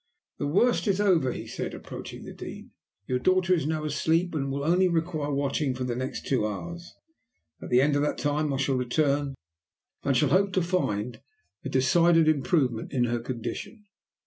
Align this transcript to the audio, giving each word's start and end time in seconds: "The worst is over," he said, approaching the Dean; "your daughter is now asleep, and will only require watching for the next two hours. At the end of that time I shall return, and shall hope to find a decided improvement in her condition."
"The 0.39 0.47
worst 0.47 0.87
is 0.87 0.99
over," 0.99 1.31
he 1.31 1.45
said, 1.45 1.75
approaching 1.75 2.23
the 2.25 2.33
Dean; 2.33 2.71
"your 3.05 3.19
daughter 3.19 3.53
is 3.53 3.67
now 3.67 3.83
asleep, 3.83 4.33
and 4.33 4.51
will 4.51 4.63
only 4.63 4.87
require 4.87 5.31
watching 5.31 5.75
for 5.75 5.83
the 5.83 5.95
next 5.95 6.25
two 6.25 6.43
hours. 6.43 6.95
At 7.61 7.69
the 7.69 7.81
end 7.81 7.95
of 7.95 8.01
that 8.01 8.17
time 8.17 8.51
I 8.51 8.57
shall 8.57 8.73
return, 8.77 9.35
and 10.01 10.17
shall 10.17 10.29
hope 10.29 10.53
to 10.53 10.63
find 10.63 11.21
a 11.63 11.69
decided 11.69 12.27
improvement 12.27 12.91
in 12.93 13.03
her 13.03 13.19
condition." 13.19 13.85